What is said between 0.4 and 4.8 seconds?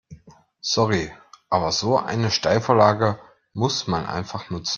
Sorry, aber so eine Steilvorlage muss man einfach nutzen.